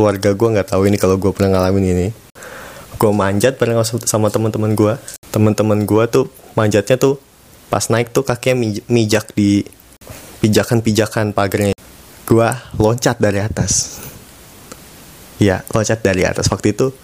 [0.00, 2.08] keluarga gue nggak tahu ini kalau gue pernah ngalamin ini.
[2.96, 4.96] Gue manjat bareng sama teman-teman gue
[5.28, 6.24] teman-teman gue tuh
[6.56, 7.20] manjatnya tuh
[7.68, 9.62] pas naik tuh kakinya mij- mijak di
[10.40, 11.76] pijakan-pijakan pagarnya
[12.24, 12.48] gue
[12.80, 14.00] loncat dari atas.
[15.36, 16.48] Ya loncat dari atas.
[16.48, 16.96] Waktu itu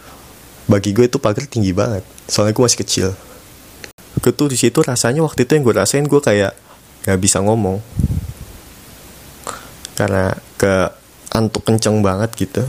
[0.64, 2.00] bagi gue itu pagar tinggi banget.
[2.32, 3.08] Soalnya gue masih kecil.
[4.24, 6.56] Gue tuh di situ rasanya waktu itu yang gue rasain gue kayak
[7.04, 7.76] nggak bisa ngomong.
[9.92, 10.88] Karena ke
[11.36, 12.64] antuk kenceng banget gitu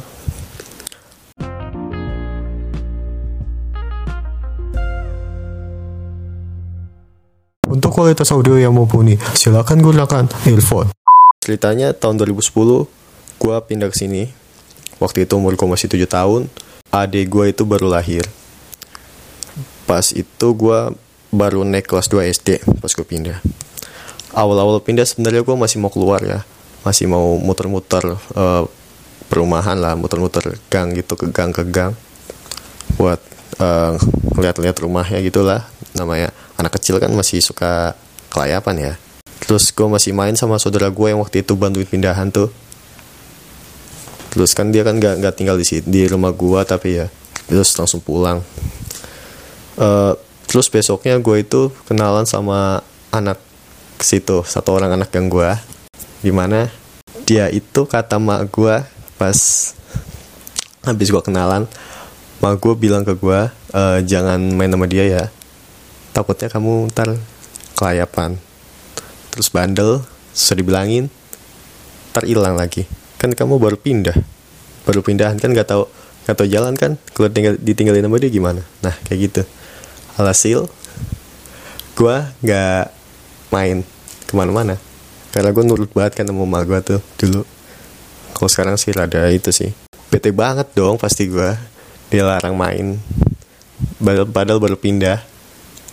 [7.77, 10.89] Untuk kualitas audio yang mumpuni, silakan gunakan earphone.
[11.45, 12.89] ceritanya tahun 2010
[13.37, 14.33] gue pindah ke sini.
[14.97, 16.49] Waktu itu umur gue masih 7 tahun
[16.89, 18.25] adik gue itu baru lahir.
[19.85, 20.79] Pas itu gue
[21.29, 23.45] baru naik kelas 2 SD pas gue pindah.
[24.33, 26.41] Awal-awal pindah sebenarnya gue masih mau keluar ya.
[26.81, 28.65] Masih mau muter-muter eh,
[29.29, 31.93] perumahan lah muter-muter gang gitu ke gang ke gang
[32.97, 33.21] buat
[33.61, 33.93] eh,
[34.33, 37.93] ngeliat-liat rumahnya gitulah namanya anak kecil kan masih suka
[38.33, 38.93] kelayapan ya.
[39.45, 42.49] Terus gue masih main sama saudara gue yang waktu itu bantuin pindahan tuh.
[44.33, 47.07] Terus kan dia kan nggak nggak tinggal di situ di rumah gue tapi ya
[47.47, 48.43] terus langsung pulang.
[49.77, 50.13] Eh,
[50.49, 52.81] terus besoknya gue itu kenalan sama
[53.13, 53.37] anak
[54.01, 55.49] situ satu orang anak yang gue
[56.21, 56.69] di mana
[57.25, 58.75] dia itu kata mak gue
[59.17, 59.37] pas
[60.85, 61.65] habis gue kenalan
[62.41, 63.39] mak gue bilang ke gue
[63.73, 65.23] "Eh, jangan main sama dia ya
[66.17, 67.13] takutnya kamu ntar
[67.77, 68.41] kelayapan.
[69.29, 70.01] Terus bandel
[70.33, 71.13] susah dibilangin
[72.09, 72.89] ntar hilang lagi.
[73.21, 74.17] Kan kamu baru pindah.
[74.89, 75.85] Baru pindahan kan nggak tahu
[76.25, 76.97] nggak tahu jalan kan?
[77.13, 78.65] Kalau tinggal ditinggalin sama dia gimana?
[78.81, 79.41] Nah kayak gitu.
[80.17, 80.65] Alhasil
[81.93, 82.83] gue nggak
[83.53, 83.85] main
[84.25, 84.81] ke mana-mana.
[85.29, 87.45] Karena gue nurut banget kan sama mama gue tuh dulu.
[88.33, 89.69] Kalau sekarang sih rada itu sih.
[90.09, 91.53] Bete banget dong pasti gue
[92.09, 92.97] dia larang main.
[94.33, 95.36] Padahal baru pindah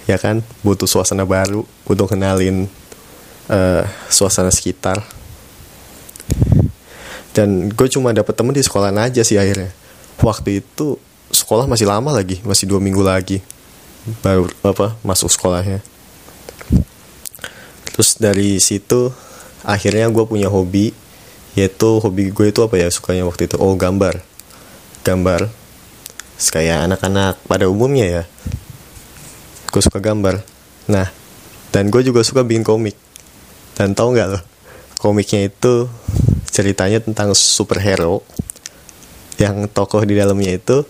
[0.05, 0.44] ya kan?
[0.64, 2.69] Butuh suasana baru butuh kenalin
[3.48, 5.00] eh, suasana sekitar.
[7.34, 9.75] Dan gue cuma dapet temen di sekolah aja sih akhirnya.
[10.22, 10.97] Waktu itu
[11.34, 13.43] sekolah masih lama lagi masih dua minggu lagi.
[14.20, 15.81] Baru apa masuk sekolahnya.
[17.94, 19.10] Terus dari situ
[19.64, 20.93] akhirnya gue punya hobi
[21.54, 23.56] yaitu hobi gue itu apa ya sukanya waktu itu?
[23.59, 24.20] Oh gambar.
[25.03, 25.50] Gambar.
[26.34, 28.22] Kayak anak-anak pada umumnya ya
[29.75, 30.39] gue suka gambar.
[30.87, 31.11] Nah
[31.75, 32.95] dan gue juga suka bikin komik.
[33.75, 34.43] Dan tau nggak loh
[35.03, 35.91] komiknya itu
[36.47, 38.23] ceritanya tentang superhero
[39.43, 40.87] yang tokoh di dalamnya itu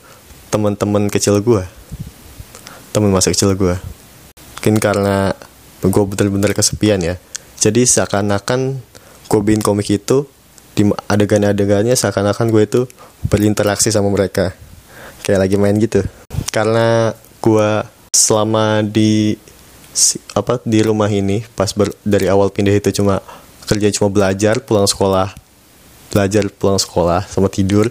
[0.53, 1.65] teman-teman kecil gue
[2.93, 3.75] teman masa kecil gue
[4.65, 5.37] mungkin karena
[5.85, 7.21] gue bener-bener kesepian ya.
[7.61, 8.81] Jadi seakan-akan
[9.29, 10.25] gue bikin komik itu
[10.73, 12.81] di adegan-adegannya seakan-akan gue itu
[13.29, 14.57] berinteraksi sama mereka.
[15.21, 16.01] Kayak lagi main gitu.
[16.49, 17.13] Karena
[17.45, 17.69] gue
[18.15, 19.35] selama di
[20.39, 23.19] apa di rumah ini pas ber- dari awal pindah itu cuma
[23.67, 25.35] kerja cuma belajar pulang sekolah
[26.15, 27.91] belajar pulang sekolah sama tidur.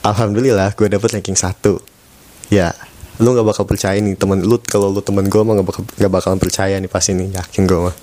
[0.00, 1.76] Alhamdulillah gue dapet ranking satu.
[2.48, 2.72] Ya
[3.20, 6.12] lu nggak bakal percaya nih temen lu kalau lu temen gue mah nggak bakal nggak
[6.16, 7.96] bakalan percaya nih pasti nih yakin gue mah.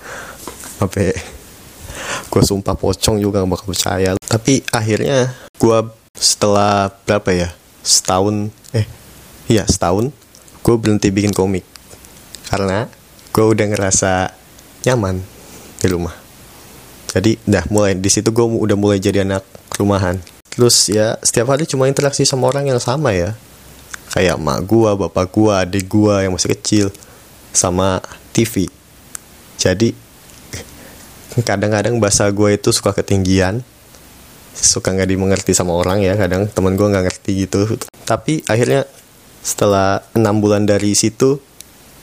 [0.85, 1.17] Apa
[2.29, 4.13] gue sumpah pocong juga nggak bakal percaya.
[4.21, 5.79] Tapi akhirnya gue
[6.13, 7.49] setelah berapa ya?
[7.81, 8.85] Setahun eh
[9.49, 10.13] iya setahun
[10.65, 11.63] gue berhenti bikin komik
[12.49, 12.89] karena
[13.31, 14.33] gue udah ngerasa
[14.87, 15.21] nyaman
[15.79, 16.15] di rumah
[17.09, 19.45] jadi dah mulai di situ gue udah mulai jadi anak
[19.79, 23.37] rumahan terus ya setiap hari cuma interaksi sama orang yang sama ya
[24.09, 26.85] kayak mak gua, bapak gua, adik gua yang masih kecil
[27.53, 28.01] sama
[28.33, 28.65] TV.
[29.57, 29.93] Jadi
[31.45, 33.61] kadang-kadang bahasa gua itu suka ketinggian,
[34.57, 36.17] suka nggak dimengerti sama orang ya.
[36.17, 37.77] Kadang temen gua nggak ngerti gitu.
[38.03, 38.89] Tapi akhirnya
[39.39, 41.39] setelah enam bulan dari situ,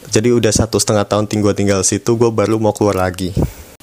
[0.09, 3.35] jadi udah satu setengah tahun tinggal tinggal situ, gua baru mau keluar lagi.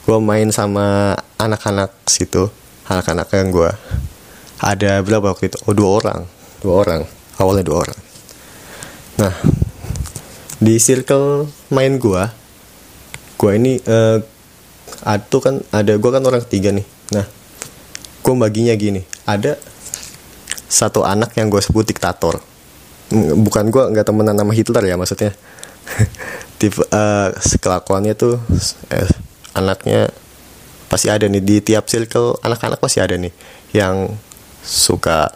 [0.04, 2.52] Gua main sama anak-anak situ,
[2.88, 3.72] anak-anak yang gua
[4.64, 5.58] ada berapa waktu itu?
[5.68, 6.20] Oh dua orang,
[6.64, 7.02] dua orang.
[7.40, 8.00] Awalnya dua orang.
[9.20, 9.34] Nah,
[10.62, 12.32] di circle main gua,
[13.36, 14.20] gua ini eh
[15.04, 16.88] ada kan ada gua kan orang ketiga nih.
[17.16, 17.26] Nah,
[18.24, 19.60] gua baginya gini, ada
[20.74, 22.42] satu anak yang gue sebut diktator.
[23.12, 25.32] Bukan gua nggak temenan sama Hitler ya maksudnya.
[26.60, 27.30] Tipe eh,
[27.60, 28.40] kelakuannya tuh
[28.94, 29.10] eh,
[29.58, 30.08] anaknya
[30.88, 31.44] pasti ada nih.
[31.44, 33.34] Di tiap circle anak-anak pasti ada nih
[33.76, 34.14] yang
[34.64, 35.34] suka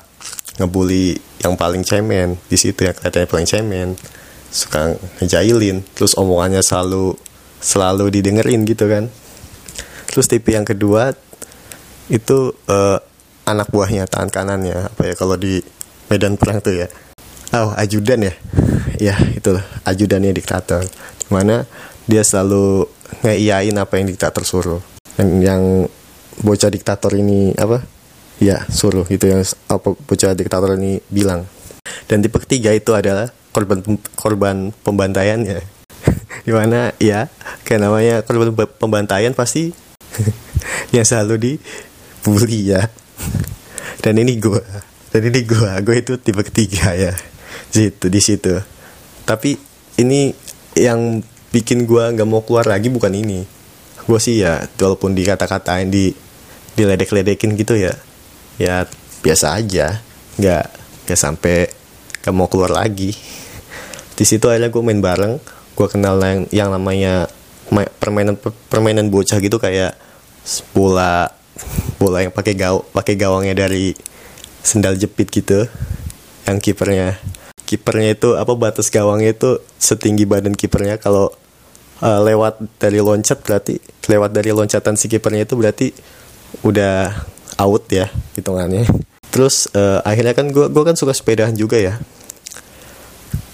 [0.61, 2.39] ngebully yang paling cemen.
[2.47, 3.89] Di situ yang kelihatannya paling cemen
[4.47, 7.19] suka ngejailin terus omongannya selalu
[7.59, 9.11] selalu didengerin gitu kan.
[10.07, 11.13] Terus tipe yang kedua
[12.07, 12.99] itu eh,
[13.47, 15.63] anak buahnya tangan kanannya apa ya kalau di
[16.11, 16.87] medan perang tuh ya
[17.53, 18.33] oh ajudan ya?
[18.97, 20.83] Ya itulah ajudannya diktator.
[21.19, 21.63] Di mana
[22.09, 22.89] dia selalu
[23.23, 24.81] ngeiyain apa yang diktator suruh.
[25.19, 25.63] Yang, yang
[26.41, 27.83] bocah diktator ini apa?
[28.41, 29.05] Ya suruh.
[29.07, 31.45] Itu yang apa bocah diktator ini bilang.
[32.09, 33.79] Dan tipe ketiga itu adalah korban
[34.13, 34.55] korban
[34.85, 35.57] pembantaian ya
[36.45, 37.25] di mana ya
[37.65, 39.73] kayak namanya korban pembantaian pasti
[40.95, 42.85] yang selalu dibully ya.
[44.03, 44.61] Dan ini gue
[45.17, 47.09] dan ini gue gue itu tipe ketiga ya
[47.71, 48.53] situ di situ.
[49.27, 49.57] Tapi
[49.99, 50.31] ini
[50.77, 51.19] yang
[51.51, 53.43] bikin gue nggak mau keluar lagi bukan ini.
[54.07, 56.15] Gue sih ya walaupun dikata-katain di
[56.77, 57.93] diledek-ledekin gitu ya
[58.61, 58.87] ya
[59.23, 59.99] biasa aja.
[60.37, 60.65] Nggak
[61.07, 61.71] nggak sampai
[62.23, 63.15] gak mau keluar lagi.
[64.17, 65.39] Di situ akhirnya gue main bareng.
[65.77, 67.31] Gue kenal yang yang namanya
[67.99, 68.39] permainan
[68.71, 69.95] permainan bocah gitu kayak
[70.71, 71.27] bola
[71.99, 73.91] bola yang pakai gaw pakai gawangnya dari
[74.63, 75.67] sendal jepit gitu
[76.47, 77.19] yang kipernya
[77.67, 80.95] kipernya itu apa batas gawangnya itu setinggi badan kipernya.
[81.03, 81.35] Kalau
[81.99, 83.75] uh, lewat dari loncat berarti
[84.07, 85.91] lewat dari loncatan si kipernya itu berarti
[86.63, 87.11] udah
[87.59, 88.07] out ya
[88.39, 88.87] hitungannya.
[89.27, 91.99] Terus uh, akhirnya kan gue gue kan suka sepedahan juga ya.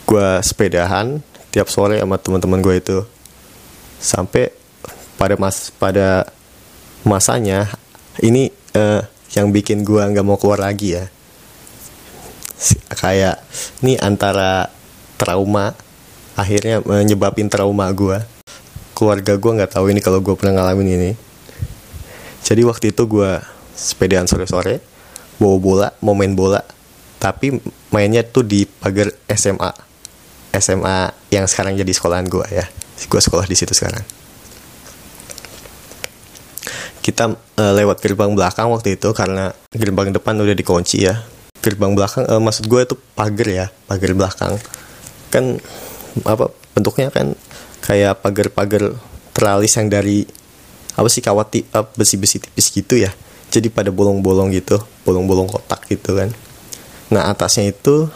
[0.05, 2.97] Gue sepedahan tiap sore sama teman-teman gue itu.
[3.97, 4.53] Sampai
[5.17, 6.29] pada mas pada
[7.01, 7.65] masanya
[8.21, 9.01] ini uh,
[9.33, 11.09] yang bikin gue nggak mau keluar lagi ya
[12.93, 13.41] kayak
[13.83, 14.71] ini antara
[15.19, 15.75] trauma
[16.33, 18.17] akhirnya menyebabin trauma gue
[18.93, 21.11] keluarga gue nggak tahu ini kalau gue pernah ngalamin ini.
[22.43, 23.41] Jadi waktu itu gue
[23.73, 24.79] sepedaan sore-sore
[25.41, 26.61] bawa bola mau main bola
[27.17, 27.57] tapi
[27.89, 29.71] mainnya tuh di pagar SMA
[30.53, 32.65] SMA yang sekarang jadi sekolahan gue ya.
[33.09, 34.05] Gue sekolah di situ sekarang.
[37.03, 41.19] Kita uh, lewat gerbang belakang waktu itu karena gerbang depan udah dikunci ya
[41.63, 44.53] gerbang belakang uh, maksud gue itu pagar ya pagar belakang.
[45.31, 45.63] Kan
[46.27, 47.33] apa bentuknya kan
[47.79, 48.99] kayak pagar-pagar
[49.31, 50.27] teralis yang dari
[50.93, 53.15] apa sih kawat uh, besi-besi tipis gitu ya.
[53.49, 56.29] Jadi pada bolong-bolong gitu bolong-bolong kotak gitu kan.
[57.09, 58.11] Nah atasnya itu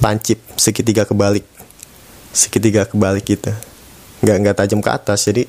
[0.00, 1.44] lancip segitiga kebalik.
[2.32, 3.52] Segitiga kebalik gitu.
[4.24, 5.44] Nggak nggak tajam ke atas jadi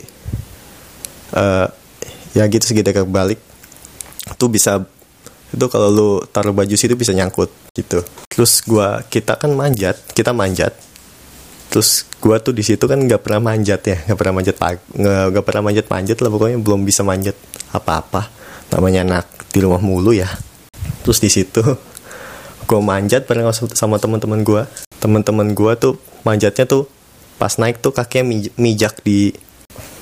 [1.34, 1.72] uh,
[2.36, 3.40] ya gitu segitiga kebalik.
[4.36, 4.84] Tuh bisa
[5.52, 8.00] itu kalau lu taruh baju situ bisa nyangkut gitu.
[8.32, 10.72] Terus gua kita kan manjat kita manjat.
[11.68, 14.56] Terus gua tuh di situ kan nggak pernah manjat ya nggak pernah manjat
[14.96, 17.36] nggak pernah manjat manjat lah pokoknya belum bisa manjat
[17.76, 18.22] apa apa
[18.72, 20.28] namanya anak di rumah mulu ya.
[21.04, 21.60] Terus di situ
[22.70, 24.64] gue manjat bareng sama teman-teman gue
[25.04, 25.94] teman-teman gue tuh
[26.24, 26.88] manjatnya tuh
[27.36, 29.36] pas naik tuh kakinya mijak di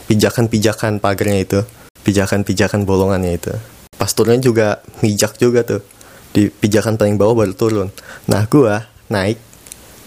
[0.06, 1.60] pijakan-pijakan pagarnya itu.
[2.00, 3.54] Pijakan-pijakan bolongannya itu
[4.00, 4.68] pas turunnya juga
[5.04, 5.84] mijak juga tuh.
[6.31, 7.90] Di pijakan paling bawah baru turun.
[8.31, 8.80] Nah gue
[9.12, 9.38] naik.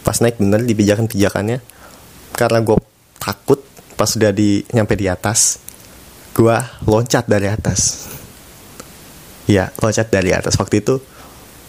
[0.03, 1.61] Pas naik bener di pijakan-pijakannya
[2.33, 2.81] karena gue
[3.21, 3.61] takut
[3.95, 5.61] pas udah di nyampe di atas
[6.33, 6.57] gue
[6.89, 8.09] loncat dari atas.
[9.45, 10.57] Ya loncat dari atas.
[10.57, 10.99] Waktu itu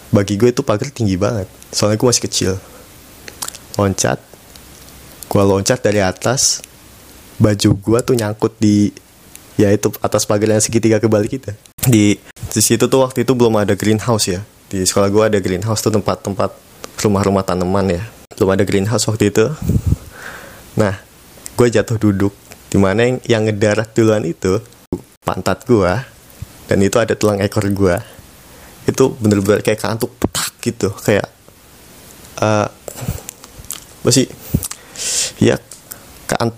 [0.08, 1.46] bagi gue itu pagar tinggi banget.
[1.68, 2.52] Soalnya gue masih kecil.
[3.76, 4.18] Loncat.
[5.28, 6.64] Gue loncat dari atas.
[7.36, 8.94] Baju gue tuh nyangkut di
[9.60, 11.54] ya itu atas pagar yang segitiga kebalik kita
[11.84, 12.16] di
[12.54, 14.40] di situ tuh waktu itu belum ada greenhouse ya.
[14.70, 16.50] Di sekolah gue ada greenhouse tuh tempat-tempat
[17.02, 18.02] rumah-rumah tanaman ya.
[18.38, 19.50] Belum ada greenhouse waktu itu.
[20.80, 20.96] Nah
[21.54, 22.32] gue jatuh duduk.
[22.72, 24.58] Di mana yang, yang ngedarat duluan itu
[25.22, 25.92] pantat gue
[26.66, 27.96] dan itu ada tulang ekor gue
[28.84, 30.88] itu bener-bener kayak kantuk petak gitu.
[30.90, 31.28] Kayak
[32.40, 32.66] uh,
[34.02, 34.26] apa sih?
[35.38, 35.58] Ya
[36.24, 36.54] kan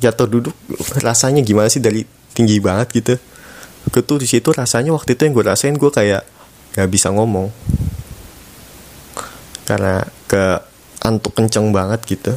[0.00, 0.54] jatuh duduk
[1.00, 1.82] rasanya gimana sih?
[1.82, 2.02] Dari
[2.34, 3.14] tinggi banget gitu
[3.92, 6.24] gue tuh di situ rasanya waktu itu yang gue rasain gue kayak
[6.76, 7.52] nggak bisa ngomong.
[9.64, 10.60] Karena ke
[11.04, 12.32] antuk kenceng banget gitu.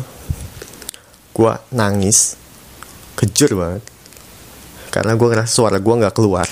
[1.31, 2.35] Gue nangis
[3.15, 3.83] kejur banget.
[4.91, 6.47] Karena gue ngerasa suara gue nggak keluar.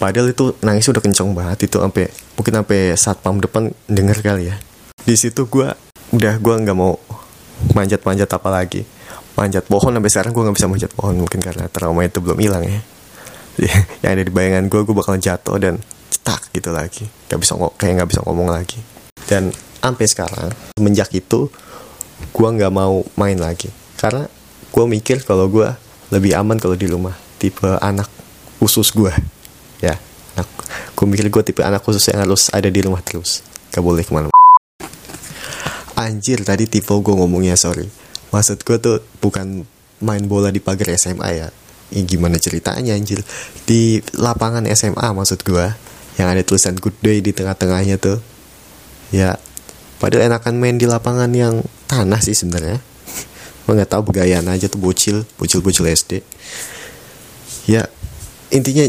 [0.00, 2.08] Padahal itu nangis udah kenceng banget itu sampai
[2.40, 4.56] mungkin sampai satpam depan denger kali ya.
[5.04, 5.68] Di situ gue
[6.16, 6.96] udah gue nggak mau
[7.76, 8.88] manjat-manjat apa lagi.
[9.36, 12.64] Manjat pohon sampai sekarang gue nggak bisa manjat pohon mungkin karena trauma itu belum hilang
[12.64, 12.80] ya
[14.02, 15.74] yang ada di bayangan gue gue bakal jatuh dan
[16.10, 17.04] cetak gitu lagi.
[17.28, 18.78] Nggak bisa kayak nggak bisa ngomong lagi.
[19.26, 21.50] Dan sampai sekarang semenjak itu
[22.30, 23.70] gue nggak mau main lagi.
[23.98, 24.26] Karena
[24.70, 25.68] gue mikir kalau gue
[26.14, 27.14] lebih aman kalau di rumah.
[27.40, 28.06] Tipe anak
[28.60, 29.08] khusus gue
[29.80, 29.96] ya
[30.36, 33.40] aku mikir gue tipe anak khusus yang harus ada di rumah terus.
[33.72, 34.28] Gak boleh ke mana
[36.00, 37.84] anjir tadi tipe gue ngomongnya sorry.
[38.32, 39.68] Maksud gue tuh bukan
[40.00, 41.48] main bola di pagar SMA ya
[41.90, 43.22] Ih, gimana ceritanya anjir?
[43.66, 45.74] Di lapangan SMA maksud gua
[46.18, 48.18] yang ada tulisan good day di tengah-tengahnya tuh.
[49.10, 49.38] Ya
[49.98, 52.78] padahal enakan main di lapangan yang tanah sih sebenarnya.
[53.70, 56.26] Nggak tahu begayaan aja tuh bocil bocil-bocil SD
[57.70, 57.86] ya
[58.50, 58.82] intinya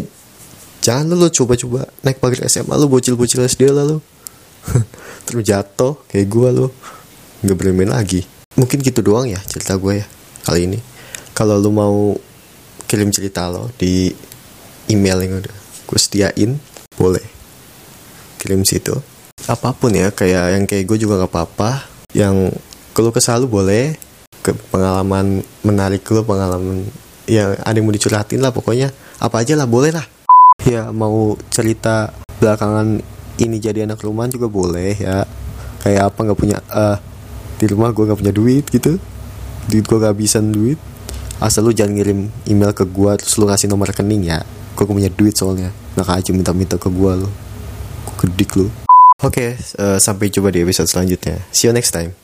[0.82, 4.02] jangan lu, coba-coba naik pagar SMA lu bocil-bocil SD lah lu.
[5.30, 6.68] Terus jatuh kayak gua lu.
[7.46, 8.26] Nggak boleh main lagi.
[8.58, 10.06] Mungkin gitu doang ya cerita gue ya
[10.46, 10.80] kali ini.
[11.38, 12.18] Kalau lu mau
[12.92, 14.12] kirim cerita lo di
[14.92, 15.56] email yang udah
[15.88, 16.60] gue sediain
[17.00, 17.24] boleh.
[18.36, 18.92] Kirim situ.
[19.48, 21.88] Apa pun ya kayak yang kayak gue juga gak apa-apa.
[22.12, 22.60] Yang
[22.92, 23.96] kalau kesal lu boleh
[24.44, 26.84] ke pengalaman menarik lu pengalaman
[27.32, 28.92] yang ada yang mau dicurhatin lah pokoknya
[29.24, 30.04] apa aja lah boleh lah.
[30.68, 32.12] Ya mau cerita
[32.44, 33.00] belakangan
[33.40, 35.24] ini jadi anak rumahan juga boleh ya.
[35.80, 37.00] Kayak apa nggak punya eh
[37.56, 39.00] di rumah gue nggak punya duit gitu.
[39.72, 40.91] Duit gue bisa duit
[41.42, 44.46] asal lu jangan ngirim email ke gua terus lu ngasih nomor rekening ya.
[44.78, 45.74] Gua gak punya duit soalnya.
[45.98, 47.28] Nggak aja minta-minta ke gua lu.
[48.06, 48.70] Gua kedik lu.
[49.22, 51.42] Oke eh, sampai coba di episode selanjutnya.
[51.50, 52.21] See you next time